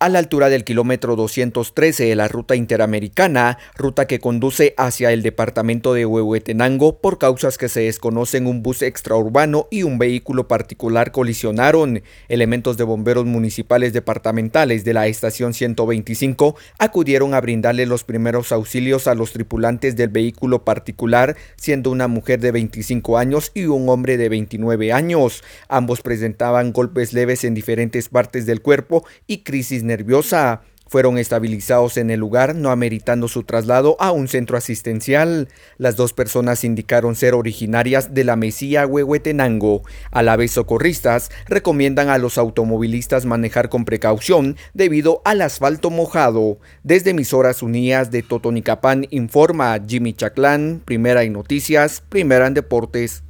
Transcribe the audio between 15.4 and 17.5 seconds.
125 acudieron a